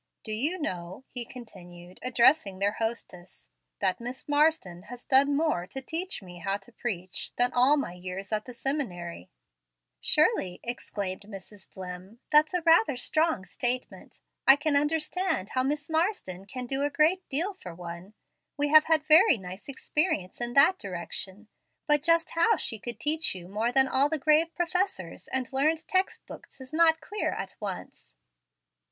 "Do 0.23 0.31
you 0.31 0.57
know," 0.59 1.03
he 1.11 1.25
continued, 1.25 1.99
addressing 2.01 2.57
their 2.57 2.71
hostess, 2.71 3.51
"that 3.81 3.99
Miss 4.01 4.27
Marsden 4.27 4.81
has 4.89 5.03
done 5.05 5.35
more 5.37 5.67
to 5.67 5.79
teach 5.79 6.23
me 6.23 6.39
how 6.39 6.57
to 6.57 6.71
preach 6.71 7.35
than 7.35 7.53
all 7.53 7.77
my 7.77 7.93
years 7.93 8.31
at 8.31 8.45
the 8.45 8.53
seminary?" 8.55 9.29
"Surely," 9.99 10.59
exclaimed 10.63 11.21
Mrs. 11.27 11.69
Dlimm, 11.69 12.17
"that's 12.31 12.51
a 12.55 12.63
rather 12.63 12.97
strong 12.97 13.45
statement. 13.45 14.21
I 14.47 14.55
can 14.55 14.75
understand 14.75 15.51
how 15.51 15.61
Miss 15.61 15.87
Marsden 15.87 16.45
can 16.47 16.65
do 16.65 16.81
a 16.81 16.89
great 16.89 17.29
deal 17.29 17.53
for 17.53 17.75
one. 17.75 18.15
We 18.57 18.69
have 18.69 18.85
had 18.85 19.03
very 19.03 19.37
nice 19.37 19.69
experience 19.69 20.41
in 20.41 20.53
that 20.53 20.79
direction; 20.79 21.47
but 21.85 22.01
just 22.01 22.31
how 22.31 22.57
she 22.57 22.81
should 22.83 22.99
teach 22.99 23.35
you 23.35 23.47
more 23.47 23.71
than 23.71 23.87
all 23.87 24.09
the 24.09 24.17
grave 24.17 24.51
professors 24.55 25.27
and 25.27 25.53
learned 25.53 25.87
text 25.87 26.25
books 26.25 26.59
is 26.59 26.73
not 26.73 27.01
clear 27.01 27.29
at 27.33 27.55
once." 27.59 28.15